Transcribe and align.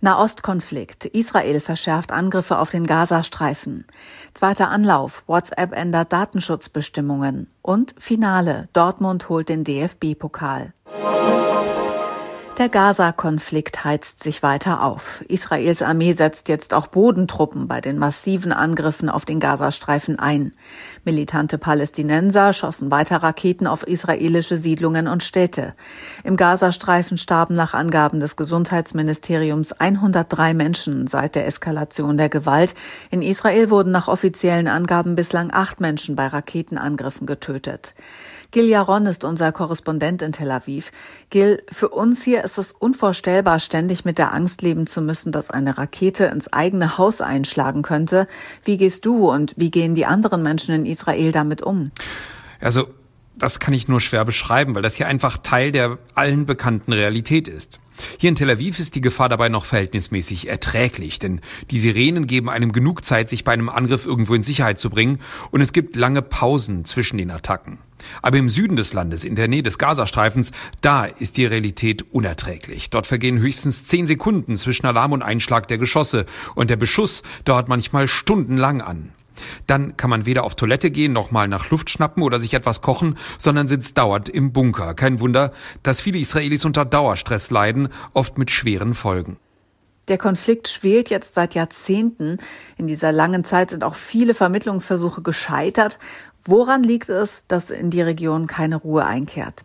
Nahostkonflikt. 0.00 1.04
Israel 1.06 1.60
verschärft 1.60 2.12
Angriffe 2.12 2.58
auf 2.58 2.70
den 2.70 2.86
Gazastreifen. 2.86 3.84
Zweiter 4.34 4.70
Anlauf. 4.70 5.22
WhatsApp 5.26 5.72
ändert 5.72 6.12
Datenschutzbestimmungen. 6.12 7.48
Und 7.62 7.94
Finale. 7.98 8.68
Dortmund 8.72 9.28
holt 9.28 9.48
den 9.48 9.64
DFB-Pokal. 9.64 10.72
Der 12.60 12.68
Gaza-Konflikt 12.68 13.84
heizt 13.86 14.22
sich 14.22 14.42
weiter 14.42 14.82
auf. 14.82 15.24
Israels 15.28 15.80
Armee 15.80 16.12
setzt 16.12 16.50
jetzt 16.50 16.74
auch 16.74 16.88
Bodentruppen 16.88 17.68
bei 17.68 17.80
den 17.80 17.96
massiven 17.96 18.52
Angriffen 18.52 19.08
auf 19.08 19.24
den 19.24 19.40
Gazastreifen 19.40 20.18
ein. 20.18 20.52
Militante 21.02 21.56
Palästinenser 21.56 22.52
schossen 22.52 22.90
weiter 22.90 23.22
Raketen 23.22 23.66
auf 23.66 23.86
israelische 23.86 24.58
Siedlungen 24.58 25.08
und 25.08 25.24
Städte. 25.24 25.72
Im 26.22 26.36
Gazastreifen 26.36 27.16
starben 27.16 27.54
nach 27.54 27.72
Angaben 27.72 28.20
des 28.20 28.36
Gesundheitsministeriums 28.36 29.72
103 29.72 30.52
Menschen 30.52 31.06
seit 31.06 31.36
der 31.36 31.46
Eskalation 31.46 32.18
der 32.18 32.28
Gewalt. 32.28 32.74
In 33.10 33.22
Israel 33.22 33.70
wurden 33.70 33.90
nach 33.90 34.06
offiziellen 34.06 34.68
Angaben 34.68 35.14
bislang 35.14 35.50
acht 35.50 35.80
Menschen 35.80 36.14
bei 36.14 36.26
Raketenangriffen 36.26 37.26
getötet. 37.26 37.94
Gil 38.52 38.64
Jaron 38.64 39.06
ist 39.06 39.22
unser 39.22 39.52
Korrespondent 39.52 40.22
in 40.22 40.32
Tel 40.32 40.50
Aviv. 40.50 40.90
Gil, 41.30 41.62
für 41.70 41.88
uns 41.88 42.24
hier 42.24 42.42
ist 42.42 42.58
es 42.58 42.72
unvorstellbar, 42.72 43.60
ständig 43.60 44.04
mit 44.04 44.18
der 44.18 44.34
Angst 44.34 44.62
leben 44.62 44.88
zu 44.88 45.00
müssen, 45.00 45.30
dass 45.30 45.50
eine 45.50 45.78
Rakete 45.78 46.24
ins 46.24 46.52
eigene 46.52 46.98
Haus 46.98 47.20
einschlagen 47.20 47.82
könnte. 47.82 48.26
Wie 48.64 48.76
gehst 48.76 49.06
du 49.06 49.30
und 49.30 49.54
wie 49.56 49.70
gehen 49.70 49.94
die 49.94 50.04
anderen 50.04 50.42
Menschen 50.42 50.74
in 50.74 50.84
Israel 50.84 51.30
damit 51.30 51.62
um? 51.62 51.92
Also, 52.60 52.88
das 53.36 53.60
kann 53.60 53.72
ich 53.72 53.86
nur 53.86 54.00
schwer 54.00 54.24
beschreiben, 54.24 54.74
weil 54.74 54.82
das 54.82 54.96
hier 54.96 55.06
einfach 55.06 55.38
Teil 55.38 55.70
der 55.70 55.98
allen 56.16 56.44
bekannten 56.44 56.92
Realität 56.92 57.46
ist. 57.46 57.78
Hier 58.18 58.30
in 58.30 58.34
Tel 58.34 58.50
Aviv 58.50 58.80
ist 58.80 58.96
die 58.96 59.00
Gefahr 59.00 59.28
dabei 59.28 59.48
noch 59.48 59.64
verhältnismäßig 59.64 60.48
erträglich, 60.48 61.20
denn 61.20 61.40
die 61.70 61.78
Sirenen 61.78 62.26
geben 62.26 62.50
einem 62.50 62.72
genug 62.72 63.04
Zeit, 63.04 63.30
sich 63.30 63.44
bei 63.44 63.52
einem 63.52 63.68
Angriff 63.68 64.06
irgendwo 64.06 64.34
in 64.34 64.42
Sicherheit 64.42 64.80
zu 64.80 64.90
bringen, 64.90 65.20
und 65.52 65.60
es 65.60 65.72
gibt 65.72 65.94
lange 65.94 66.20
Pausen 66.20 66.84
zwischen 66.84 67.16
den 67.16 67.30
Attacken. 67.30 67.78
Aber 68.22 68.38
im 68.38 68.48
Süden 68.48 68.76
des 68.76 68.92
Landes, 68.92 69.24
in 69.24 69.36
der 69.36 69.48
Nähe 69.48 69.62
des 69.62 69.78
Gazastreifens, 69.78 70.50
da 70.80 71.04
ist 71.04 71.36
die 71.36 71.46
Realität 71.46 72.04
unerträglich. 72.12 72.90
Dort 72.90 73.06
vergehen 73.06 73.38
höchstens 73.38 73.84
zehn 73.84 74.06
Sekunden 74.06 74.56
zwischen 74.56 74.86
Alarm 74.86 75.12
und 75.12 75.22
Einschlag 75.22 75.68
der 75.68 75.78
Geschosse, 75.78 76.26
und 76.54 76.70
der 76.70 76.76
Beschuss 76.76 77.22
dauert 77.44 77.68
manchmal 77.68 78.08
stundenlang 78.08 78.80
an. 78.80 79.12
Dann 79.66 79.96
kann 79.96 80.10
man 80.10 80.26
weder 80.26 80.44
auf 80.44 80.54
Toilette 80.54 80.90
gehen, 80.90 81.12
noch 81.12 81.30
mal 81.30 81.48
nach 81.48 81.70
Luft 81.70 81.90
schnappen 81.90 82.22
oder 82.22 82.38
sich 82.38 82.54
etwas 82.54 82.82
kochen, 82.82 83.16
sondern 83.38 83.68
sitzt 83.68 83.96
dauernd 83.98 84.28
im 84.28 84.52
Bunker. 84.52 84.94
Kein 84.94 85.20
Wunder, 85.20 85.52
dass 85.82 86.00
viele 86.00 86.18
Israelis 86.18 86.64
unter 86.64 86.84
Dauerstress 86.84 87.50
leiden, 87.50 87.88
oft 88.12 88.38
mit 88.38 88.50
schweren 88.50 88.94
Folgen. 88.94 89.38
Der 90.08 90.18
Konflikt 90.18 90.66
schwelt 90.68 91.08
jetzt 91.08 91.34
seit 91.34 91.54
Jahrzehnten. 91.54 92.38
In 92.76 92.88
dieser 92.88 93.12
langen 93.12 93.44
Zeit 93.44 93.70
sind 93.70 93.84
auch 93.84 93.94
viele 93.94 94.34
Vermittlungsversuche 94.34 95.22
gescheitert. 95.22 96.00
Woran 96.44 96.82
liegt 96.82 97.08
es, 97.08 97.44
dass 97.48 97.70
in 97.70 97.90
die 97.90 98.02
Region 98.02 98.46
keine 98.46 98.76
Ruhe 98.76 99.04
einkehrt? 99.04 99.62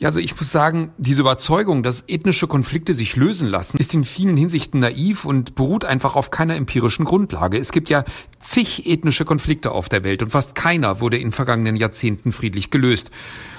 Ja, 0.00 0.08
also 0.08 0.18
ich 0.18 0.34
muss 0.34 0.50
sagen, 0.50 0.92
diese 0.96 1.20
Überzeugung, 1.20 1.82
dass 1.82 2.04
ethnische 2.08 2.46
Konflikte 2.46 2.94
sich 2.94 3.16
lösen 3.16 3.46
lassen, 3.46 3.76
ist 3.76 3.92
in 3.92 4.06
vielen 4.06 4.34
Hinsichten 4.34 4.80
naiv 4.80 5.26
und 5.26 5.54
beruht 5.56 5.84
einfach 5.84 6.16
auf 6.16 6.30
keiner 6.30 6.56
empirischen 6.56 7.04
Grundlage. 7.04 7.58
Es 7.58 7.70
gibt 7.70 7.90
ja 7.90 8.04
zig 8.40 8.86
ethnische 8.86 9.26
Konflikte 9.26 9.72
auf 9.72 9.90
der 9.90 10.02
Welt 10.02 10.22
und 10.22 10.30
fast 10.30 10.54
keiner 10.54 11.00
wurde 11.00 11.18
in 11.18 11.32
vergangenen 11.32 11.76
Jahrzehnten 11.76 12.32
friedlich 12.32 12.70
gelöst. 12.70 13.10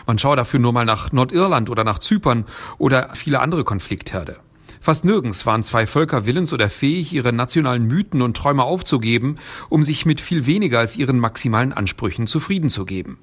Man 0.08 0.18
schaue 0.18 0.36
dafür 0.36 0.60
nur 0.60 0.74
mal 0.74 0.84
nach 0.84 1.12
Nordirland 1.12 1.70
oder 1.70 1.84
nach 1.84 2.00
Zypern 2.00 2.46
oder 2.80 3.12
viele 3.14 3.40
andere 3.40 3.64
Konfliktherde. 3.64 4.40
Fast 4.84 5.06
nirgends 5.06 5.46
waren 5.46 5.62
zwei 5.62 5.86
Völker 5.86 6.26
willens 6.26 6.54
oder 6.54 6.68
fähig, 6.68 7.14
ihre 7.14 7.32
nationalen 7.32 7.86
Mythen 7.86 8.24
und 8.24 8.36
Träume 8.36 8.64
aufzugeben, 8.64 9.38
um 9.70 9.84
sich 9.84 10.08
mit 10.08 10.20
viel 10.20 10.48
weniger 10.48 10.80
als 10.80 10.98
ihren 10.98 11.20
maximalen 11.20 11.72
Ansprüchen 11.72 12.26
zufrieden 12.26 12.72
zu 12.72 12.84
geben. 12.84 13.20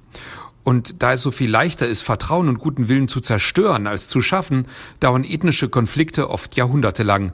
Und 0.62 1.02
da 1.02 1.14
es 1.14 1.22
so 1.22 1.32
viel 1.32 1.50
leichter 1.50 1.88
ist, 1.88 2.02
Vertrauen 2.02 2.48
und 2.48 2.60
guten 2.60 2.88
Willen 2.88 3.08
zu 3.08 3.20
zerstören 3.20 3.88
als 3.88 4.06
zu 4.06 4.20
schaffen, 4.20 4.66
dauern 5.00 5.24
ethnische 5.24 5.68
Konflikte 5.68 6.30
oft 6.30 6.54
jahrhundertelang. 6.54 7.32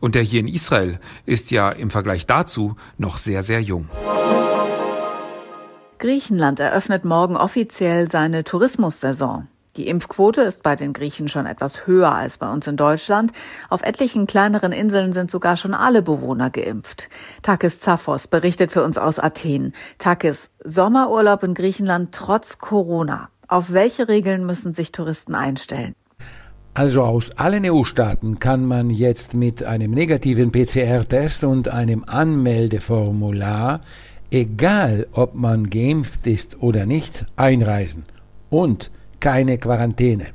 Und 0.00 0.16
der 0.16 0.22
hier 0.22 0.40
in 0.40 0.48
Israel 0.48 1.00
ist 1.24 1.50
ja 1.50 1.70
im 1.70 1.88
Vergleich 1.88 2.26
dazu 2.26 2.76
noch 2.98 3.16
sehr, 3.16 3.42
sehr 3.42 3.62
jung. 3.62 3.88
Griechenland 5.98 6.60
eröffnet 6.60 7.06
morgen 7.06 7.36
offiziell 7.38 8.10
seine 8.10 8.44
Tourismussaison. 8.44 9.48
Die 9.76 9.88
Impfquote 9.88 10.42
ist 10.42 10.62
bei 10.62 10.76
den 10.76 10.92
Griechen 10.92 11.28
schon 11.28 11.46
etwas 11.46 11.86
höher 11.86 12.14
als 12.14 12.36
bei 12.36 12.52
uns 12.52 12.66
in 12.66 12.76
Deutschland. 12.76 13.32
Auf 13.70 13.82
etlichen 13.82 14.26
kleineren 14.26 14.70
Inseln 14.70 15.14
sind 15.14 15.30
sogar 15.30 15.56
schon 15.56 15.72
alle 15.72 16.02
Bewohner 16.02 16.50
geimpft. 16.50 17.08
Takis 17.40 17.80
Zaphos 17.80 18.26
berichtet 18.26 18.70
für 18.70 18.84
uns 18.84 18.98
aus 18.98 19.18
Athen. 19.18 19.72
Takis, 19.96 20.50
Sommerurlaub 20.62 21.42
in 21.42 21.54
Griechenland 21.54 22.14
trotz 22.14 22.58
Corona. 22.58 23.30
Auf 23.48 23.72
welche 23.72 24.08
Regeln 24.08 24.44
müssen 24.44 24.74
sich 24.74 24.92
Touristen 24.92 25.34
einstellen? 25.34 25.94
Also 26.74 27.02
aus 27.02 27.30
allen 27.38 27.64
EU-Staaten 27.64 28.38
kann 28.40 28.66
man 28.66 28.90
jetzt 28.90 29.32
mit 29.32 29.62
einem 29.62 29.90
negativen 29.92 30.52
PCR-Test 30.52 31.44
und 31.44 31.68
einem 31.68 32.04
Anmeldeformular, 32.04 33.80
egal 34.30 35.06
ob 35.12 35.34
man 35.34 35.70
geimpft 35.70 36.26
ist 36.26 36.60
oder 36.62 36.84
nicht, 36.84 37.24
einreisen 37.36 38.04
und 38.50 38.90
keine 39.22 39.56
Quarantäne. 39.56 40.26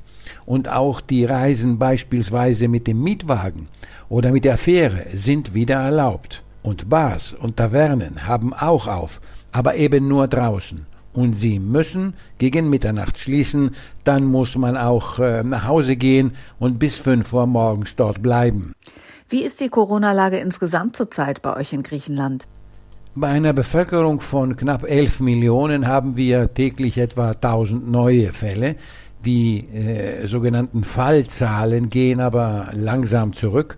Und 0.47 0.69
auch 0.69 0.99
die 1.01 1.25
Reisen 1.25 1.77
beispielsweise 1.77 2.67
mit 2.67 2.87
dem 2.87 3.03
Mietwagen 3.03 3.67
oder 4.09 4.31
mit 4.31 4.45
der 4.45 4.57
Fähre 4.57 5.05
sind 5.13 5.53
wieder 5.53 5.75
erlaubt. 5.75 6.43
Und 6.63 6.89
Bars 6.89 7.33
und 7.33 7.57
Tavernen 7.57 8.25
haben 8.25 8.53
auch 8.53 8.87
auf, 8.87 9.21
aber 9.51 9.75
eben 9.75 10.07
nur 10.07 10.27
draußen 10.27 10.87
und 11.17 11.33
Sie 11.33 11.59
müssen 11.59 12.13
gegen 12.37 12.69
Mitternacht 12.69 13.17
schließen, 13.17 13.75
dann 14.03 14.23
muss 14.23 14.55
man 14.55 14.77
auch 14.77 15.17
äh, 15.17 15.43
nach 15.43 15.65
Hause 15.65 15.95
gehen 15.95 16.35
und 16.59 16.77
bis 16.77 16.97
fünf 16.97 17.33
Uhr 17.33 17.47
morgens 17.47 17.95
dort 17.95 18.21
bleiben. 18.21 18.73
Wie 19.27 19.43
ist 19.43 19.59
die 19.59 19.69
Corona-Lage 19.69 20.37
insgesamt 20.37 20.95
zurzeit 20.95 21.41
bei 21.41 21.55
euch 21.57 21.73
in 21.73 21.83
Griechenland? 21.83 22.45
Bei 23.19 23.29
einer 23.29 23.51
Bevölkerung 23.51 24.21
von 24.21 24.55
knapp 24.57 24.87
11 24.87 25.21
Millionen 25.21 25.87
haben 25.87 26.17
wir 26.17 26.53
täglich 26.53 26.99
etwa 26.99 27.31
1000 27.31 27.89
neue 27.89 28.31
Fälle. 28.31 28.75
Die 29.25 29.67
äh, 29.73 30.27
sogenannten 30.27 30.83
Fallzahlen 30.83 31.89
gehen 31.89 32.19
aber 32.19 32.67
langsam 32.73 33.33
zurück 33.33 33.77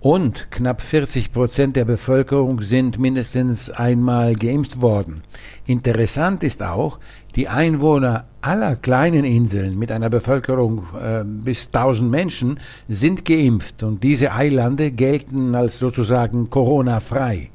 und 0.00 0.50
knapp 0.50 0.82
40 0.82 1.32
Prozent 1.32 1.76
der 1.76 1.84
Bevölkerung 1.84 2.60
sind 2.62 2.98
mindestens 2.98 3.70
einmal 3.70 4.34
geimpft 4.34 4.80
worden. 4.80 5.22
Interessant 5.64 6.42
ist 6.42 6.60
auch, 6.64 6.98
die 7.36 7.46
Einwohner 7.46 8.24
aller 8.40 8.74
kleinen 8.74 9.24
Inseln 9.24 9.78
mit 9.78 9.92
einer 9.92 10.10
Bevölkerung 10.10 10.86
äh, 11.00 11.22
bis 11.24 11.66
1000 11.66 12.10
Menschen 12.10 12.58
sind 12.88 13.24
geimpft 13.24 13.84
und 13.84 14.02
diese 14.02 14.32
Eilande 14.32 14.90
gelten 14.90 15.54
als 15.54 15.78
sozusagen 15.78 16.50
Corona-frei. 16.50 17.52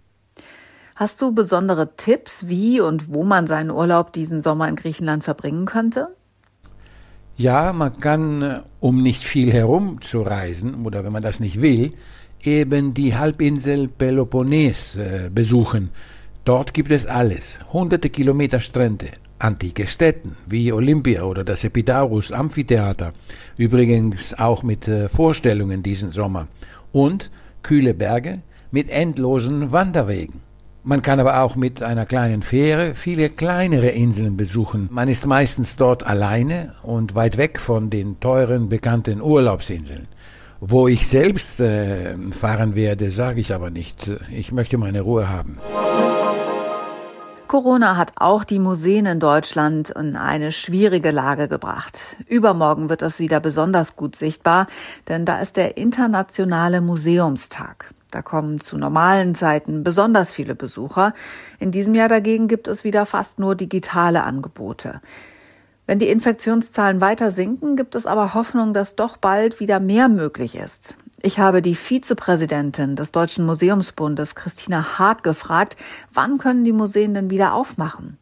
Hast 0.97 1.21
du 1.21 1.31
besondere 1.31 1.95
Tipps, 1.95 2.47
wie 2.47 2.81
und 2.81 3.13
wo 3.13 3.23
man 3.23 3.45
seinen 3.45 3.69
Urlaub 3.69 4.13
diesen 4.13 4.41
Sommer 4.41 4.67
in 4.67 4.75
Griechenland 4.75 5.23
verbringen 5.23 5.67
könnte? 5.67 6.07
Ja, 7.35 7.71
man 7.71 7.99
kann, 7.99 8.41
äh, 8.41 8.61
um 8.79 9.03
nicht 9.03 9.23
viel 9.23 9.53
herumzureisen 9.53 10.87
oder 10.87 11.03
wenn 11.03 11.11
man 11.11 11.21
das 11.21 11.39
nicht 11.39 11.61
will, 11.61 11.93
eben 12.41 12.95
die 12.95 13.15
Halbinsel 13.15 13.89
Peloponnes 13.89 14.95
äh, 14.95 15.29
besuchen. 15.31 15.91
Dort 16.45 16.73
gibt 16.73 16.89
es 16.89 17.05
alles. 17.05 17.59
Hunderte 17.71 18.09
Kilometer 18.09 18.59
Strände, 18.59 19.09
antike 19.37 19.85
Städten 19.85 20.35
wie 20.47 20.73
Olympia 20.73 21.21
oder 21.25 21.43
das 21.43 21.63
Epidaurus 21.63 22.31
Amphitheater, 22.31 23.13
übrigens 23.55 24.33
auch 24.33 24.63
mit 24.63 24.87
äh, 24.87 25.09
Vorstellungen 25.09 25.83
diesen 25.83 26.09
Sommer, 26.09 26.47
und 26.91 27.29
kühle 27.61 27.93
Berge 27.93 28.41
mit 28.71 28.89
endlosen 28.89 29.71
Wanderwegen. 29.71 30.46
Man 30.87 31.01
kann 31.01 31.19
aber 31.19 31.41
auch 31.41 31.57
mit 31.57 31.83
einer 31.83 32.05
kleinen 32.05 32.41
Fähre 32.41 32.95
viele 32.95 33.29
kleinere 33.29 33.89
Inseln 33.89 34.37
besuchen. 34.37 34.87
Man 34.89 35.09
ist 35.09 35.25
meistens 35.25 35.75
dort 35.75 36.07
alleine 36.07 36.75
und 36.81 37.13
weit 37.13 37.35
weg 37.35 37.59
von 37.59 37.89
den 37.89 38.21
teuren 38.21 38.69
bekannten 38.69 39.21
Urlaubsinseln. 39.21 40.07
Wo 40.61 40.87
ich 40.87 41.09
selbst 41.09 41.59
äh, 41.59 42.15
fahren 42.31 42.75
werde, 42.75 43.11
sage 43.11 43.41
ich 43.41 43.53
aber 43.53 43.69
nicht. 43.69 44.09
Ich 44.31 44.53
möchte 44.53 44.77
meine 44.77 45.01
Ruhe 45.01 45.27
haben. 45.27 45.57
Corona 47.49 47.97
hat 47.97 48.13
auch 48.15 48.45
die 48.45 48.59
Museen 48.59 49.07
in 49.07 49.19
Deutschland 49.19 49.89
in 49.89 50.15
eine 50.15 50.53
schwierige 50.53 51.11
Lage 51.11 51.49
gebracht. 51.49 51.99
Übermorgen 52.27 52.89
wird 52.89 53.01
das 53.01 53.19
wieder 53.19 53.41
besonders 53.41 53.97
gut 53.97 54.15
sichtbar, 54.15 54.67
denn 55.09 55.25
da 55.25 55.39
ist 55.39 55.57
der 55.57 55.75
internationale 55.75 56.79
Museumstag. 56.79 57.93
Da 58.11 58.21
kommen 58.21 58.59
zu 58.59 58.77
normalen 58.77 59.35
Zeiten 59.35 59.83
besonders 59.83 60.31
viele 60.31 60.55
Besucher. 60.55 61.13
In 61.59 61.71
diesem 61.71 61.93
Jahr 61.95 62.07
dagegen 62.07 62.47
gibt 62.47 62.67
es 62.67 62.83
wieder 62.83 63.05
fast 63.05 63.39
nur 63.39 63.55
digitale 63.55 64.23
Angebote. 64.23 65.01
Wenn 65.85 65.99
die 65.99 66.09
Infektionszahlen 66.09 66.99
weiter 67.01 67.31
sinken, 67.31 67.75
gibt 67.75 67.95
es 67.95 68.05
aber 68.05 68.33
Hoffnung, 68.33 68.73
dass 68.73 68.95
doch 68.95 69.17
bald 69.17 69.59
wieder 69.59 69.79
mehr 69.79 70.09
möglich 70.09 70.55
ist. 70.55 70.95
Ich 71.21 71.39
habe 71.39 71.61
die 71.61 71.75
Vizepräsidentin 71.75 72.95
des 72.95 73.11
Deutschen 73.11 73.45
Museumsbundes, 73.45 74.35
Christina 74.35 74.99
Hart, 74.99 75.23
gefragt, 75.23 75.75
wann 76.13 76.37
können 76.37 76.63
die 76.63 76.73
Museen 76.73 77.13
denn 77.13 77.29
wieder 77.29 77.53
aufmachen? 77.53 78.17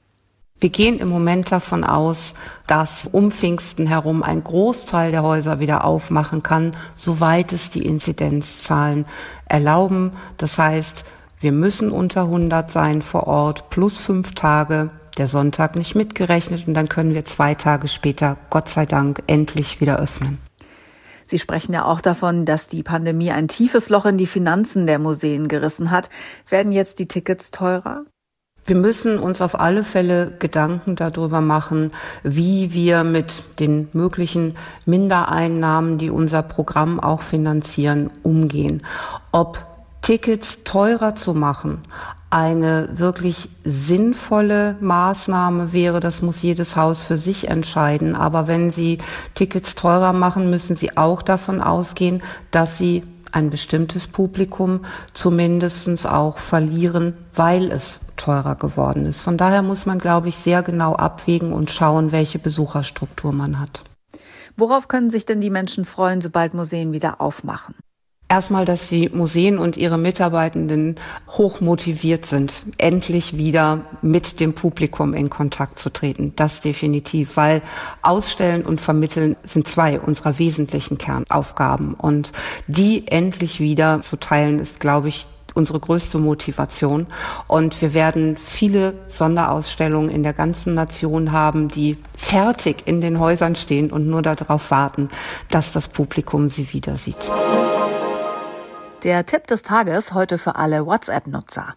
Wir 0.60 0.70
gehen 0.70 1.00
im 1.00 1.10
Moment 1.10 1.52
davon 1.52 1.84
aus, 1.84 2.34
dass 2.66 3.08
um 3.12 3.32
Pfingsten 3.32 3.88
herum 3.88 4.24
ein 4.24 4.44
Großteil 4.44 5.12
der 5.12 5.22
Häuser 5.22 5.60
wieder 5.60 5.84
aufmachen 5.84 6.44
kann, 6.44 6.78
soweit 6.96 7.52
es 7.52 7.72
die 7.72 7.86
Inzidenzzahlen 7.86 9.06
erlauben. 9.48 10.14
Das 10.38 10.58
heißt, 10.58 11.04
wir 11.42 11.52
müssen 11.52 11.92
unter 11.92 12.22
100 12.22 12.72
sein 12.72 13.02
vor 13.02 13.28
Ort 13.28 13.70
plus 13.70 13.98
fünf 13.98 14.34
Tage 14.34 14.92
der 15.18 15.28
Sonntag 15.28 15.76
nicht 15.76 15.94
mitgerechnet 15.94 16.68
und 16.68 16.74
dann 16.74 16.90
können 16.90 17.14
wir 17.14 17.26
zwei 17.26 17.54
Tage 17.54 17.88
später, 17.88 18.38
Gott 18.50 18.70
sei 18.70 18.86
Dank, 18.86 19.24
endlich 19.28 19.82
wieder 19.82 20.00
öffnen. 20.00 20.40
Sie 21.26 21.40
sprechen 21.40 21.74
ja 21.74 21.86
auch 21.86 22.02
davon, 22.02 22.46
dass 22.46 22.68
die 22.68 22.84
Pandemie 22.84 23.32
ein 23.32 23.48
tiefes 23.48 23.90
Loch 23.90 24.06
in 24.06 24.18
die 24.18 24.28
Finanzen 24.28 24.88
der 24.88 25.00
Museen 25.00 25.48
gerissen 25.48 25.92
hat. 25.92 26.10
Werden 26.48 26.72
jetzt 26.72 27.00
die 27.00 27.08
Tickets 27.08 27.52
teurer? 27.52 28.06
Wir 28.68 28.76
müssen 28.76 29.20
uns 29.20 29.42
auf 29.42 29.60
alle 29.60 29.84
Fälle 29.84 30.32
Gedanken 30.40 30.96
darüber 30.96 31.40
machen, 31.40 31.92
wie 32.24 32.74
wir 32.74 33.04
mit 33.04 33.44
den 33.60 33.90
möglichen 33.94 34.56
Mindereinnahmen, 34.88 36.00
die 36.00 36.10
unser 36.10 36.42
Programm 36.42 37.00
auch 37.00 37.22
finanzieren, 37.22 38.10
umgehen. 38.24 38.82
Ob 39.32 39.64
Tickets 40.02 40.64
teurer 40.64 41.14
zu 41.14 41.36
machen, 41.36 41.84
eine 42.32 42.90
wirklich 42.96 43.50
sinnvolle 43.64 44.78
Maßnahme 44.82 45.72
wäre, 45.72 46.00
das 46.00 46.24
muss 46.24 46.42
jedes 46.42 46.76
Haus 46.76 47.04
für 47.04 47.18
sich 47.18 47.48
entscheiden. 47.48 48.16
Aber 48.16 48.48
wenn 48.48 48.72
Sie 48.72 48.98
Tickets 49.36 49.76
teurer 49.76 50.12
machen, 50.12 50.50
müssen 50.50 50.76
Sie 50.76 50.98
auch 50.98 51.22
davon 51.22 51.62
ausgehen, 51.62 52.24
dass 52.50 52.80
Sie 52.80 53.04
ein 53.36 53.50
bestimmtes 53.50 54.08
Publikum 54.08 54.86
zumindestens 55.14 56.06
auch 56.06 56.40
verlieren, 56.40 57.14
weil 57.34 57.72
es 57.72 58.00
teurer 58.16 58.56
geworden 58.56 59.06
ist. 59.06 59.22
Von 59.22 59.38
daher 59.38 59.62
muss 59.62 59.86
man, 59.86 60.00
glaube 60.00 60.30
ich, 60.30 60.38
sehr 60.38 60.64
genau 60.64 60.96
abwägen 60.96 61.52
und 61.52 61.70
schauen, 61.70 62.12
welche 62.12 62.40
Besucherstruktur 62.40 63.34
man 63.34 63.60
hat. 63.60 63.84
Worauf 64.56 64.88
können 64.88 65.10
sich 65.10 65.26
denn 65.26 65.42
die 65.42 65.50
Menschen 65.50 65.84
freuen, 65.84 66.22
sobald 66.22 66.54
Museen 66.54 66.94
wieder 66.94 67.20
aufmachen? 67.20 67.76
Erstmal, 68.36 68.66
dass 68.66 68.90
die 68.90 69.08
Museen 69.08 69.58
und 69.58 69.78
ihre 69.78 69.98
Mitarbeitenden 69.98 70.98
hoch 71.30 71.62
motiviert 71.62 72.26
sind, 72.26 72.52
endlich 72.78 73.38
wieder 73.38 73.86
mit 74.02 74.42
dem 74.42 74.52
Publikum 74.52 75.14
in 75.14 75.30
Kontakt 75.30 75.80
zu 75.80 75.90
treten. 75.90 76.34
Das 76.36 76.60
definitiv, 76.60 77.38
weil 77.38 77.62
Ausstellen 78.02 78.66
und 78.66 78.82
Vermitteln 78.82 79.38
sind 79.46 79.70
zwei 79.70 80.02
unserer 80.02 80.38
wesentlichen 80.38 80.98
Kernaufgaben. 80.98 81.94
Und 81.94 82.34
die 82.68 83.08
endlich 83.08 83.62
wieder 83.62 84.02
zu 84.02 84.18
teilen, 84.18 84.60
ist, 84.60 84.82
glaube 84.82 85.08
ich, 85.08 85.28
unsere 85.54 85.80
größte 85.80 86.18
Motivation. 86.18 87.08
Und 87.48 87.82
wir 87.82 87.94
werden 87.94 88.36
viele 88.36 88.96
Sonderausstellungen 89.08 90.10
in 90.10 90.24
der 90.24 90.34
ganzen 90.34 90.74
Nation 90.74 91.32
haben, 91.32 91.70
die 91.70 91.96
fertig 92.18 92.84
in 92.84 93.00
den 93.00 93.18
Häusern 93.18 93.56
stehen 93.56 93.92
und 93.92 94.10
nur 94.10 94.22
darauf 94.22 94.72
warten, 94.72 95.08
dass 95.50 95.72
das 95.72 95.88
Publikum 95.88 96.50
sie 96.50 96.74
wieder 96.74 96.98
sieht. 96.98 97.32
Der 99.06 99.24
Tipp 99.24 99.46
des 99.46 99.62
Tages 99.62 100.16
heute 100.16 100.40
für 100.40 100.56
alle 100.56 100.88
WhatsApp-Nutzer. 100.88 101.76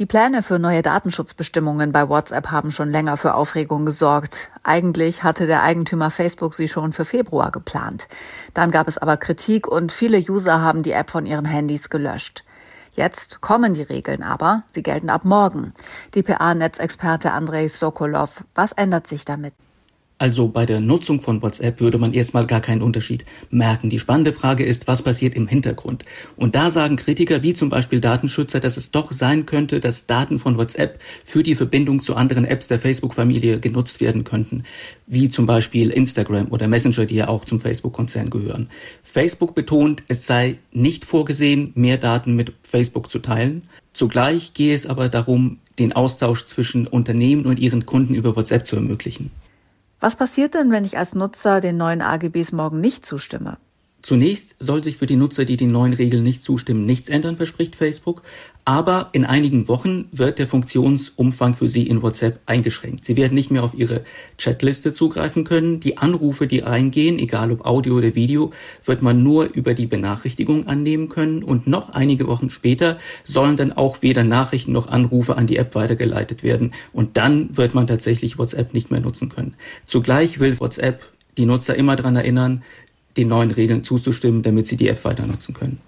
Die 0.00 0.06
Pläne 0.06 0.42
für 0.42 0.58
neue 0.58 0.82
Datenschutzbestimmungen 0.82 1.92
bei 1.92 2.08
WhatsApp 2.08 2.50
haben 2.50 2.72
schon 2.72 2.90
länger 2.90 3.16
für 3.16 3.34
Aufregung 3.34 3.86
gesorgt. 3.86 4.50
Eigentlich 4.64 5.22
hatte 5.22 5.46
der 5.46 5.62
Eigentümer 5.62 6.10
Facebook 6.10 6.52
sie 6.52 6.66
schon 6.66 6.92
für 6.92 7.04
Februar 7.04 7.52
geplant. 7.52 8.08
Dann 8.54 8.72
gab 8.72 8.88
es 8.88 8.98
aber 8.98 9.16
Kritik 9.16 9.68
und 9.68 9.92
viele 9.92 10.18
User 10.18 10.62
haben 10.62 10.82
die 10.82 10.90
App 10.90 11.10
von 11.10 11.26
ihren 11.26 11.44
Handys 11.44 11.90
gelöscht. 11.90 12.42
Jetzt 12.94 13.40
kommen 13.40 13.74
die 13.74 13.82
Regeln 13.82 14.24
aber, 14.24 14.64
sie 14.72 14.82
gelten 14.82 15.10
ab 15.10 15.24
morgen. 15.24 15.74
DPA-Netzexperte 16.16 17.30
Andrei 17.30 17.68
Sokolov, 17.68 18.42
was 18.56 18.72
ändert 18.72 19.06
sich 19.06 19.24
damit? 19.24 19.54
Also 20.24 20.48
bei 20.48 20.64
der 20.64 20.80
Nutzung 20.80 21.20
von 21.20 21.42
WhatsApp 21.42 21.80
würde 21.80 21.98
man 21.98 22.14
erstmal 22.14 22.46
gar 22.46 22.62
keinen 22.62 22.80
Unterschied 22.80 23.26
merken. 23.50 23.90
Die 23.90 23.98
spannende 23.98 24.32
Frage 24.32 24.64
ist, 24.64 24.88
was 24.88 25.02
passiert 25.02 25.34
im 25.34 25.46
Hintergrund? 25.46 26.02
Und 26.36 26.54
da 26.54 26.70
sagen 26.70 26.96
Kritiker 26.96 27.42
wie 27.42 27.52
zum 27.52 27.68
Beispiel 27.68 28.00
Datenschützer, 28.00 28.58
dass 28.58 28.78
es 28.78 28.90
doch 28.90 29.12
sein 29.12 29.44
könnte, 29.44 29.80
dass 29.80 30.06
Daten 30.06 30.38
von 30.38 30.56
WhatsApp 30.56 30.98
für 31.26 31.42
die 31.42 31.54
Verbindung 31.54 32.00
zu 32.00 32.16
anderen 32.16 32.46
Apps 32.46 32.68
der 32.68 32.78
Facebook-Familie 32.78 33.60
genutzt 33.60 34.00
werden 34.00 34.24
könnten, 34.24 34.64
wie 35.06 35.28
zum 35.28 35.44
Beispiel 35.44 35.90
Instagram 35.90 36.50
oder 36.50 36.68
Messenger, 36.68 37.04
die 37.04 37.16
ja 37.16 37.28
auch 37.28 37.44
zum 37.44 37.60
Facebook-Konzern 37.60 38.30
gehören. 38.30 38.70
Facebook 39.02 39.54
betont, 39.54 40.04
es 40.08 40.26
sei 40.26 40.56
nicht 40.72 41.04
vorgesehen, 41.04 41.72
mehr 41.74 41.98
Daten 41.98 42.34
mit 42.34 42.54
Facebook 42.62 43.10
zu 43.10 43.18
teilen. 43.18 43.60
Zugleich 43.92 44.54
gehe 44.54 44.74
es 44.74 44.86
aber 44.86 45.10
darum, 45.10 45.58
den 45.78 45.92
Austausch 45.92 46.46
zwischen 46.46 46.86
Unternehmen 46.86 47.44
und 47.44 47.58
ihren 47.58 47.84
Kunden 47.84 48.14
über 48.14 48.34
WhatsApp 48.34 48.66
zu 48.66 48.76
ermöglichen. 48.76 49.30
Was 50.04 50.16
passiert 50.16 50.52
denn, 50.52 50.70
wenn 50.70 50.84
ich 50.84 50.98
als 50.98 51.14
Nutzer 51.14 51.62
den 51.62 51.78
neuen 51.78 52.02
AGBs 52.02 52.52
morgen 52.52 52.78
nicht 52.78 53.06
zustimme? 53.06 53.56
Zunächst 54.04 54.56
soll 54.58 54.84
sich 54.84 54.98
für 54.98 55.06
die 55.06 55.16
Nutzer, 55.16 55.46
die 55.46 55.56
den 55.56 55.72
neuen 55.72 55.94
Regeln 55.94 56.24
nicht 56.24 56.42
zustimmen, 56.42 56.84
nichts 56.84 57.08
ändern, 57.08 57.38
verspricht 57.38 57.74
Facebook. 57.74 58.20
Aber 58.66 59.08
in 59.12 59.24
einigen 59.24 59.66
Wochen 59.66 60.08
wird 60.12 60.38
der 60.38 60.46
Funktionsumfang 60.46 61.56
für 61.56 61.70
Sie 61.70 61.86
in 61.86 62.02
WhatsApp 62.02 62.38
eingeschränkt. 62.44 63.06
Sie 63.06 63.16
werden 63.16 63.32
nicht 63.32 63.50
mehr 63.50 63.64
auf 63.64 63.72
Ihre 63.72 64.04
Chatliste 64.36 64.92
zugreifen 64.92 65.44
können. 65.44 65.80
Die 65.80 65.96
Anrufe, 65.96 66.46
die 66.46 66.64
eingehen, 66.64 67.18
egal 67.18 67.50
ob 67.50 67.64
Audio 67.64 67.96
oder 67.96 68.14
Video, 68.14 68.52
wird 68.84 69.00
man 69.00 69.22
nur 69.22 69.46
über 69.54 69.72
die 69.72 69.86
Benachrichtigung 69.86 70.66
annehmen 70.66 71.08
können. 71.08 71.42
Und 71.42 71.66
noch 71.66 71.88
einige 71.88 72.26
Wochen 72.26 72.50
später 72.50 72.98
sollen 73.24 73.56
dann 73.56 73.72
auch 73.72 74.02
weder 74.02 74.22
Nachrichten 74.22 74.72
noch 74.72 74.88
Anrufe 74.88 75.38
an 75.38 75.46
die 75.46 75.56
App 75.56 75.74
weitergeleitet 75.74 76.42
werden. 76.42 76.74
Und 76.92 77.16
dann 77.16 77.56
wird 77.56 77.72
man 77.72 77.86
tatsächlich 77.86 78.36
WhatsApp 78.36 78.74
nicht 78.74 78.90
mehr 78.90 79.00
nutzen 79.00 79.30
können. 79.30 79.56
Zugleich 79.86 80.40
will 80.40 80.60
WhatsApp 80.60 81.00
die 81.38 81.46
Nutzer 81.46 81.74
immer 81.74 81.96
daran 81.96 82.16
erinnern, 82.16 82.62
den 83.16 83.28
neuen 83.28 83.50
Regeln 83.50 83.84
zuzustimmen, 83.84 84.42
damit 84.42 84.66
sie 84.66 84.76
die 84.76 84.88
App 84.88 85.04
weiter 85.04 85.26
nutzen 85.26 85.54
können. 85.54 85.80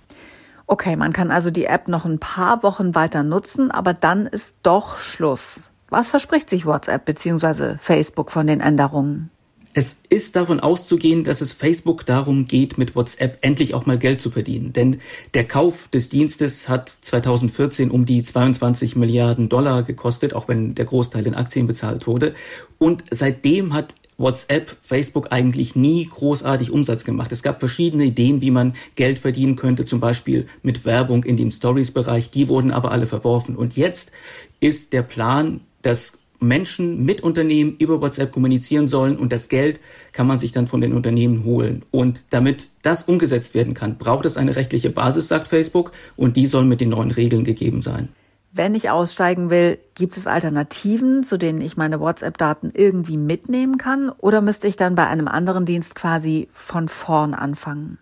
Okay, 0.67 0.97
man 0.97 1.13
kann 1.13 1.31
also 1.31 1.51
die 1.51 1.67
App 1.67 1.87
noch 1.87 2.05
ein 2.05 2.19
paar 2.19 2.63
Wochen 2.63 2.95
weiter 2.95 3.23
nutzen, 3.23 3.71
aber 3.71 3.95
dann 3.95 4.27
ist 4.27 4.57
doch 4.63 4.99
Schluss. 4.99 5.71
Was 5.89 6.09
verspricht 6.09 6.51
sich 6.51 6.67
WhatsApp 6.67 7.05
bzw. 7.05 7.77
Facebook 7.79 8.33
von 8.33 8.47
den 8.49 8.61
Änderungen? 8.61 9.31
Es 9.79 9.99
ist 10.09 10.37
davon 10.37 10.59
auszugehen, 10.59 11.23
dass 11.23 11.43
es 11.43 11.53
Facebook 11.53 12.07
darum 12.07 12.47
geht, 12.47 12.79
mit 12.79 12.97
WhatsApp 12.97 13.37
endlich 13.43 13.75
auch 13.75 13.85
mal 13.85 13.99
Geld 13.99 14.23
zu 14.23 14.31
verdienen. 14.31 14.73
Denn 14.73 15.01
der 15.35 15.47
Kauf 15.47 15.89
des 15.89 16.09
Dienstes 16.09 16.71
hat 16.71 16.89
2014 16.89 17.91
um 17.91 18.07
die 18.07 18.23
22 18.23 18.97
Milliarden 18.97 19.51
Dollar 19.51 19.83
gekostet, 19.83 20.33
auch 20.33 20.49
wenn 20.49 20.75
der 20.75 20.87
Großteil 20.87 21.27
in 21.27 21.35
Aktien 21.35 21.67
bezahlt 21.67 22.07
wurde. 22.07 22.35
Und 22.79 23.05
seitdem 23.11 23.75
hat 23.75 23.95
WhatsApp, 24.19 24.77
Facebook 24.83 25.31
eigentlich 25.31 25.77
nie 25.77 26.07
großartig 26.07 26.71
Umsatz 26.71 27.05
gemacht. 27.05 27.33
Es 27.33 27.43
gab 27.43 27.61
verschiedene 27.61 28.05
Ideen, 28.05 28.41
wie 28.41 28.51
man 28.51 28.75
Geld 28.95 29.19
verdienen 29.19 29.57
könnte, 29.57 29.85
zum 29.85 30.01
Beispiel 30.01 30.47
mit 30.63 30.85
Werbung 30.85 31.25
in 31.25 31.37
dem 31.37 31.53
Stories-Bereich. 31.53 32.31
Die 32.31 32.49
wurden 32.49 32.71
aber 32.71 32.93
alle 32.93 33.07
verworfen. 33.07 33.57
Und 33.57 33.77
jetzt 33.77 34.13
ist 34.61 34.93
der 34.93 35.03
Plan, 35.03 35.61
dass 35.83 36.15
Menschen 36.41 37.05
mit 37.05 37.23
Unternehmen 37.23 37.77
über 37.79 38.01
WhatsApp 38.01 38.33
kommunizieren 38.33 38.89
sollen 38.89 39.17
und 39.17 39.33
das 39.33 39.49
Geld 39.49 39.81
kann 40.13 40.27
man 40.27 40.39
sich 40.39 40.53
dann 40.53 40.67
von 40.67 40.81
den 40.81 40.93
Unternehmen 40.93 41.45
holen. 41.45 41.83
Und 41.91 42.25
damit 42.31 42.69
das 42.83 43.03
umgesetzt 43.05 43.55
werden 43.55 43.75
kann, 43.75 43.99
braucht 43.99 44.27
es 44.27 44.37
eine 44.37 44.57
rechtliche 44.57 44.91
Basis, 44.91 45.29
sagt 45.29 45.49
Facebook, 45.49 45.93
und 46.17 46.37
die 46.37 46.47
soll 46.47 46.65
mit 46.65 46.81
den 46.81 46.91
neuen 46.91 47.11
Regeln 47.11 47.45
gegeben 47.45 47.83
sein. 47.83 48.09
Wenn 48.57 48.75
ich 48.75 48.89
aussteigen 48.89 49.51
will, 49.51 49.77
gibt 49.95 50.17
es 50.17 50.27
Alternativen, 50.27 51.25
zu 51.25 51.37
denen 51.37 51.61
ich 51.61 51.77
meine 51.77 52.01
WhatsApp-Daten 52.01 52.71
irgendwie 52.73 53.19
mitnehmen 53.19 53.77
kann? 53.77 54.09
Oder 54.09 54.41
müsste 54.41 54.67
ich 54.67 54.77
dann 54.77 54.95
bei 54.95 55.07
einem 55.07 55.29
anderen 55.29 55.67
Dienst 55.67 55.95
quasi 55.95 56.49
von 56.55 56.89
vorn 56.89 57.35
anfangen? 57.35 57.99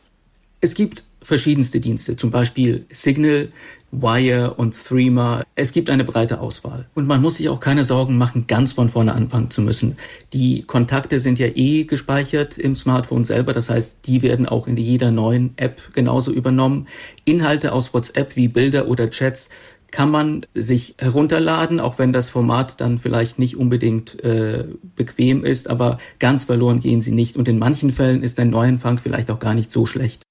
Es 0.61 0.77
gibt 0.77 1.03
verschiedenste 1.23 1.81
Dienste, 1.81 2.15
zum 2.15 2.31
Beispiel 2.31 2.87
Signal, 2.89 3.49
Wire 3.91 4.55
und 4.55 4.77
Threema. 4.83 5.43
Es 5.55 5.73
gibt 5.73 5.91
eine 5.91 6.05
breite 6.05 6.41
Auswahl. 6.41 6.87
Und 6.95 7.07
man 7.07 7.23
muss 7.23 7.37
sich 7.37 7.49
auch 7.49 7.61
keine 7.61 7.85
Sorgen 7.85 8.19
machen, 8.19 8.47
ganz 8.47 8.73
von 8.73 8.89
vorne 8.89 9.15
anfangen 9.15 9.51
zu 9.51 9.63
müssen. 9.63 9.97
Die 10.33 10.63
Kontakte 10.63 11.21
sind 11.21 11.39
ja 11.39 11.47
eh 11.47 11.85
gespeichert 11.85 12.59
im 12.59 12.77
Smartphone 12.77 13.25
selber. 13.25 13.53
Das 13.53 13.71
heißt, 13.71 13.99
die 14.07 14.23
werden 14.23 14.47
auch 14.47 14.67
in 14.67 14.77
jeder 14.77 15.11
neuen 15.11 15.55
App 15.57 15.81
genauso 15.93 16.33
übernommen. 16.33 16.87
Inhalte 17.25 17.73
aus 17.73 17.95
WhatsApp 17.95 18.37
wie 18.37 18.49
Bilder 18.49 18.89
oder 18.89 19.11
Chats 19.11 19.51
kann 19.95 20.11
man 20.11 20.45
sich 20.55 20.97
herunterladen, 20.99 21.79
auch 21.79 22.01
wenn 22.01 22.13
das 22.13 22.29
Format 22.29 22.81
dann 22.81 22.99
vielleicht 22.99 23.39
nicht 23.39 23.57
unbedingt 23.57 24.25
äh, 24.25 24.67
bequem 24.97 25.45
ist, 25.45 25.71
aber 25.71 25.99
ganz 26.19 26.43
verloren 26.43 26.81
gehen 26.81 27.01
sie 27.01 27.13
nicht. 27.13 27.37
Und 27.37 27.47
in 27.47 27.61
manchen 27.61 27.93
Fällen 27.93 28.25
ist 28.25 28.41
ein 28.41 28.51
Neuanfang 28.51 28.99
vielleicht 28.99 29.31
auch 29.31 29.39
gar 29.39 29.55
nicht 29.55 29.71
so 29.71 29.87
schlecht. 29.87 30.23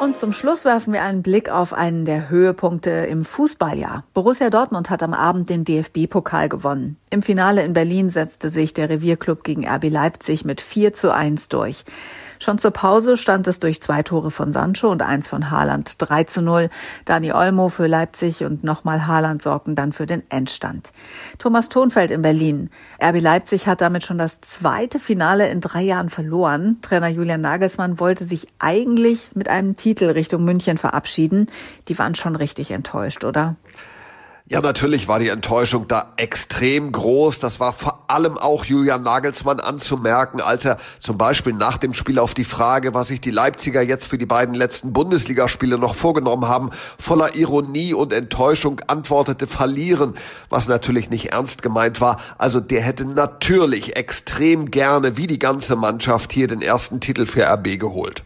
Und 0.00 0.16
zum 0.16 0.32
Schluss 0.32 0.64
werfen 0.64 0.94
wir 0.94 1.02
einen 1.02 1.20
Blick 1.20 1.50
auf 1.50 1.74
einen 1.74 2.06
der 2.06 2.30
Höhepunkte 2.30 2.88
im 2.90 3.26
Fußballjahr. 3.26 4.04
Borussia 4.14 4.48
Dortmund 4.48 4.88
hat 4.88 5.02
am 5.02 5.12
Abend 5.12 5.50
den 5.50 5.64
DFB-Pokal 5.64 6.48
gewonnen. 6.48 6.96
Im 7.10 7.20
Finale 7.20 7.62
in 7.62 7.74
Berlin 7.74 8.08
setzte 8.08 8.48
sich 8.48 8.72
der 8.72 8.88
Revierclub 8.88 9.44
gegen 9.44 9.68
RB 9.68 9.90
Leipzig 9.90 10.46
mit 10.46 10.62
4 10.62 10.94
zu 10.94 11.12
1 11.12 11.50
durch. 11.50 11.84
Schon 12.40 12.58
zur 12.58 12.70
Pause 12.70 13.16
stand 13.16 13.46
es 13.48 13.60
durch 13.60 13.82
zwei 13.82 14.02
Tore 14.02 14.30
von 14.30 14.52
Sancho 14.52 14.88
und 14.90 15.02
eins 15.02 15.26
von 15.26 15.50
Haaland 15.50 15.94
3 15.98 16.24
zu 16.24 16.40
0. 16.40 16.70
Dani 17.04 17.32
Olmo 17.32 17.68
für 17.68 17.86
Leipzig 17.86 18.44
und 18.44 18.62
nochmal 18.62 19.06
Haaland 19.06 19.42
sorgten 19.42 19.74
dann 19.74 19.92
für 19.92 20.06
den 20.06 20.22
Endstand. 20.30 20.90
Thomas 21.38 21.68
Thonfeld 21.68 22.10
in 22.10 22.22
Berlin. 22.22 22.70
RB 23.02 23.20
Leipzig 23.20 23.66
hat 23.66 23.80
damit 23.80 24.04
schon 24.04 24.18
das 24.18 24.40
zweite 24.40 24.98
Finale 24.98 25.48
in 25.48 25.60
drei 25.60 25.82
Jahren 25.82 26.10
verloren. 26.10 26.78
Trainer 26.80 27.08
Julian 27.08 27.40
Nagelsmann 27.40 27.98
wollte 27.98 28.24
sich 28.24 28.46
eigentlich 28.58 29.30
mit 29.34 29.48
einem 29.48 29.76
Titel 29.76 30.06
Richtung 30.06 30.44
München 30.44 30.78
verabschieden. 30.78 31.46
Die 31.88 31.98
waren 31.98 32.14
schon 32.14 32.36
richtig 32.36 32.70
enttäuscht, 32.70 33.24
oder? 33.24 33.56
Ja, 34.50 34.62
natürlich 34.62 35.08
war 35.08 35.18
die 35.18 35.28
Enttäuschung 35.28 35.88
da 35.88 36.14
extrem 36.16 36.90
groß. 36.90 37.38
Das 37.38 37.60
war 37.60 37.74
vor 37.74 38.04
allem 38.08 38.38
auch 38.38 38.64
Julian 38.64 39.02
Nagelsmann 39.02 39.60
anzumerken, 39.60 40.40
als 40.40 40.64
er 40.64 40.78
zum 41.00 41.18
Beispiel 41.18 41.52
nach 41.52 41.76
dem 41.76 41.92
Spiel 41.92 42.18
auf 42.18 42.32
die 42.32 42.44
Frage, 42.44 42.94
was 42.94 43.08
sich 43.08 43.20
die 43.20 43.30
Leipziger 43.30 43.82
jetzt 43.82 44.06
für 44.06 44.16
die 44.16 44.24
beiden 44.24 44.54
letzten 44.54 44.94
Bundesligaspiele 44.94 45.76
noch 45.76 45.94
vorgenommen 45.94 46.48
haben, 46.48 46.70
voller 46.98 47.34
Ironie 47.34 47.92
und 47.92 48.10
Enttäuschung 48.14 48.80
antwortete, 48.86 49.46
verlieren, 49.46 50.14
was 50.48 50.66
natürlich 50.66 51.10
nicht 51.10 51.26
ernst 51.32 51.60
gemeint 51.60 52.00
war. 52.00 52.18
Also 52.38 52.58
der 52.60 52.80
hätte 52.80 53.04
natürlich 53.04 53.96
extrem 53.96 54.70
gerne, 54.70 55.18
wie 55.18 55.26
die 55.26 55.38
ganze 55.38 55.76
Mannschaft, 55.76 56.32
hier 56.32 56.48
den 56.48 56.62
ersten 56.62 57.00
Titel 57.00 57.26
für 57.26 57.46
RB 57.46 57.78
geholt. 57.78 58.24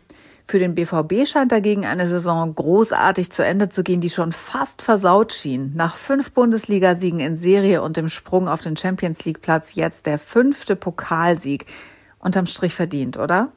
Für 0.53 0.59
den 0.59 0.75
BVB 0.75 1.27
scheint 1.27 1.51
dagegen 1.51 1.87
eine 1.87 2.07
Saison 2.07 2.55
großartig 2.55 3.33
zu 3.33 3.43
Ende 3.43 3.71
zu 3.71 3.83
gehen, 3.83 4.03
die 4.03 4.11
schon 4.11 4.33
fast 4.33 4.83
versaut 4.83 5.33
schien. 5.33 5.73
Nach 5.75 5.95
fünf 5.95 6.33
Bundesligasiegen 6.33 7.21
in 7.21 7.39
Serie 7.39 7.81
und 7.81 7.97
dem 7.97 8.11
Sprung 8.11 8.49
auf 8.51 8.61
den 8.61 8.77
Champions 8.77 9.25
League 9.25 9.41
Platz 9.41 9.75
jetzt 9.77 10.05
der 10.05 10.19
fünfte 10.19 10.77
Pokalsieg. 10.77 11.65
Unterm 12.19 12.45
Strich 12.45 12.75
verdient, 12.75 13.17
oder? 13.17 13.51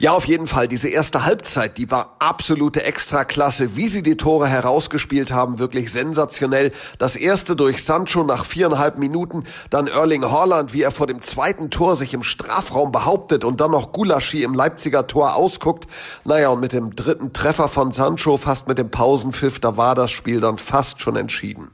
Ja, 0.00 0.12
auf 0.12 0.24
jeden 0.24 0.46
Fall. 0.46 0.68
Diese 0.68 0.88
erste 0.88 1.24
Halbzeit, 1.24 1.78
die 1.78 1.90
war 1.90 2.16
absolute 2.18 2.82
Extraklasse. 2.84 3.76
Wie 3.76 3.88
sie 3.88 4.02
die 4.02 4.16
Tore 4.16 4.48
herausgespielt 4.48 5.32
haben, 5.32 5.58
wirklich 5.58 5.92
sensationell. 5.92 6.72
Das 6.98 7.16
erste 7.16 7.54
durch 7.54 7.84
Sancho 7.84 8.24
nach 8.24 8.44
viereinhalb 8.44 8.98
Minuten, 8.98 9.44
dann 9.70 9.86
Erling 9.86 10.24
Haaland, 10.24 10.72
wie 10.72 10.82
er 10.82 10.90
vor 10.90 11.06
dem 11.06 11.22
zweiten 11.22 11.70
Tor 11.70 11.96
sich 11.96 12.14
im 12.14 12.22
Strafraum 12.22 12.92
behauptet 12.92 13.44
und 13.44 13.60
dann 13.60 13.70
noch 13.70 13.92
Gulaschi 13.92 14.42
im 14.42 14.54
Leipziger 14.54 15.06
Tor 15.06 15.36
ausguckt. 15.36 15.86
Naja, 16.24 16.48
und 16.48 16.60
mit 16.60 16.72
dem 16.72 16.96
dritten 16.96 17.32
Treffer 17.32 17.68
von 17.68 17.92
Sancho, 17.92 18.36
fast 18.36 18.66
mit 18.68 18.78
dem 18.78 18.90
Pausenpfiff, 18.90 19.60
da 19.60 19.76
war 19.76 19.94
das 19.94 20.10
Spiel 20.10 20.40
dann 20.40 20.58
fast 20.58 21.00
schon 21.00 21.16
entschieden 21.16 21.70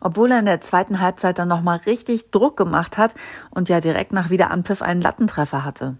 obwohl 0.00 0.30
er 0.30 0.38
in 0.38 0.44
der 0.44 0.60
zweiten 0.60 1.00
Halbzeit 1.00 1.40
dann 1.40 1.48
nochmal 1.48 1.78
richtig 1.78 2.30
Druck 2.30 2.56
gemacht 2.56 2.98
hat 2.98 3.16
und 3.50 3.68
ja 3.68 3.80
direkt 3.80 4.12
nach 4.12 4.30
Wiederanpfiff 4.30 4.80
einen 4.80 5.02
Lattentreffer 5.02 5.64
hatte. 5.64 5.98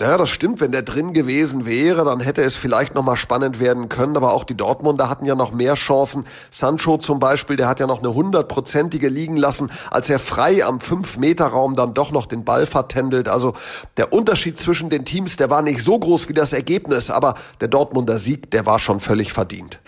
Ja, 0.00 0.16
das 0.18 0.28
stimmt. 0.28 0.60
Wenn 0.60 0.72
der 0.72 0.82
drin 0.82 1.12
gewesen 1.12 1.66
wäre, 1.66 2.04
dann 2.04 2.18
hätte 2.18 2.42
es 2.42 2.56
vielleicht 2.56 2.96
nochmal 2.96 3.16
spannend 3.16 3.60
werden 3.60 3.88
können. 3.88 4.16
Aber 4.16 4.32
auch 4.32 4.42
die 4.42 4.56
Dortmunder 4.56 5.08
hatten 5.08 5.24
ja 5.24 5.36
noch 5.36 5.52
mehr 5.52 5.74
Chancen. 5.74 6.26
Sancho 6.50 6.98
zum 6.98 7.20
Beispiel, 7.20 7.54
der 7.54 7.68
hat 7.68 7.78
ja 7.78 7.86
noch 7.86 8.00
eine 8.00 8.12
hundertprozentige 8.12 9.08
liegen 9.08 9.36
lassen, 9.36 9.70
als 9.92 10.10
er 10.10 10.18
frei 10.18 10.64
am 10.64 10.80
Fünf-Meter-Raum 10.80 11.76
dann 11.76 11.94
doch 11.94 12.10
noch 12.10 12.26
den 12.26 12.44
Ball 12.44 12.66
vertändelt. 12.66 13.28
Also 13.28 13.54
der 13.96 14.12
Unterschied 14.12 14.58
zwischen 14.58 14.90
den 14.90 15.04
Teams, 15.04 15.36
der 15.36 15.48
war 15.48 15.62
nicht 15.62 15.80
so 15.80 15.96
groß 15.96 16.28
wie 16.28 16.34
das 16.34 16.52
Ergebnis. 16.52 17.12
Aber 17.12 17.34
der 17.60 17.68
Dortmunder 17.68 18.18
Sieg, 18.18 18.50
der 18.50 18.66
war 18.66 18.80
schon 18.80 18.98
völlig 18.98 19.32
verdient. 19.32 19.78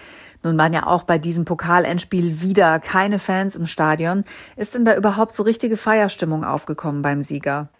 Nun 0.44 0.56
waren 0.56 0.72
ja 0.72 0.86
auch 0.86 1.02
bei 1.02 1.18
diesem 1.18 1.44
Pokalendspiel 1.44 2.40
wieder 2.40 2.78
keine 2.78 3.18
Fans 3.18 3.56
im 3.56 3.66
Stadion. 3.66 4.24
Ist 4.54 4.76
denn 4.76 4.84
da 4.84 4.94
überhaupt 4.94 5.34
so 5.34 5.42
richtige 5.42 5.76
Feierstimmung 5.76 6.44
aufgekommen 6.44 7.02
beim 7.02 7.24
Sieger? 7.24 7.70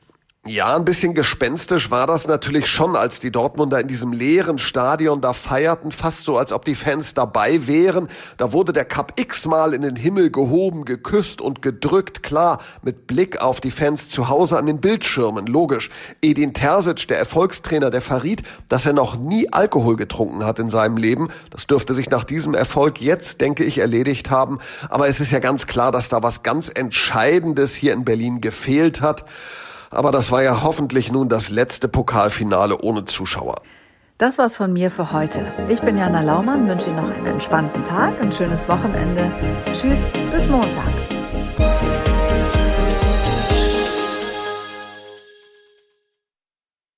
Ja, 0.49 0.77
ein 0.77 0.85
bisschen 0.85 1.13
gespenstisch 1.13 1.91
war 1.91 2.07
das 2.07 2.29
natürlich 2.29 2.69
schon, 2.69 2.95
als 2.95 3.19
die 3.19 3.33
Dortmunder 3.33 3.81
in 3.81 3.89
diesem 3.89 4.13
leeren 4.13 4.59
Stadion 4.59 5.21
da 5.21 5.33
feierten, 5.33 5.91
fast 5.91 6.23
so, 6.23 6.39
als 6.39 6.53
ob 6.53 6.65
die 6.65 6.77
Fans 6.77 7.15
dabei 7.15 7.67
wären. 7.67 8.07
Da 8.37 8.53
wurde 8.53 8.73
der 8.73 8.85
Cup 8.85 9.15
x-mal 9.17 9.75
in 9.75 9.83
den 9.83 9.97
Himmel 9.97 10.31
gehoben, 10.31 10.85
geküsst 10.85 11.41
und 11.41 11.63
gedrückt, 11.63 12.23
klar, 12.23 12.61
mit 12.83 13.09
Blick 13.09 13.43
auf 13.43 13.61
die 13.61 13.73
Fans 13.73 14.09
zu 14.09 14.29
Hause 14.29 14.57
an 14.57 14.67
den 14.67 14.81
Bildschirmen, 14.81 15.47
logisch. 15.49 15.91
Edin 16.23 16.55
Terzic, 16.55 17.09
der 17.09 17.19
Erfolgstrainer, 17.19 17.91
der 17.91 18.01
verriet, 18.01 18.45
dass 18.69 18.87
er 18.87 18.93
noch 18.93 19.19
nie 19.19 19.53
Alkohol 19.53 19.97
getrunken 19.97 20.45
hat 20.45 20.61
in 20.61 20.71
seinem 20.71 20.97
Leben. 20.97 21.29
Das 21.51 21.67
dürfte 21.67 21.93
sich 21.93 22.09
nach 22.09 22.23
diesem 22.23 22.55
Erfolg 22.55 23.01
jetzt, 23.01 23.41
denke 23.41 23.65
ich, 23.65 23.79
erledigt 23.79 24.31
haben. 24.31 24.61
Aber 24.91 25.09
es 25.09 25.19
ist 25.19 25.33
ja 25.33 25.41
ganz 25.41 25.67
klar, 25.67 25.91
dass 25.91 26.09
da 26.09 26.23
was 26.23 26.45
ganz 26.45 26.71
Entscheidendes 26.73 27.75
hier 27.75 27.95
in 27.95 28.05
Berlin 28.05 28.41
gefehlt 28.41 29.01
hat. 29.01 29.25
Aber 29.97 30.11
das 30.11 30.31
war 30.31 30.43
ja 30.43 30.63
hoffentlich 30.63 31.11
nun 31.11 31.31
das 31.31 31.49
letzte 31.49 31.89
Pokalfinale 31.89 32.77
ohne 32.83 33.07
Zuschauer. 33.07 33.55
Das 34.19 34.37
war's 34.37 34.57
von 34.57 34.71
mir 34.71 34.91
für 34.91 35.13
heute. 35.13 35.47
Ich 35.69 35.81
bin 35.81 35.97
Jana 35.97 36.21
Laumann, 36.21 36.69
wünsche 36.69 36.91
Ihnen 36.91 36.97
noch 36.97 37.17
einen 37.17 37.27
entspannten 37.27 37.83
Tag, 37.83 38.21
ein 38.21 38.31
schönes 38.31 38.69
Wochenende. 38.69 39.33
Tschüss, 39.73 40.13
bis 40.31 40.47
Montag. 40.49 41.16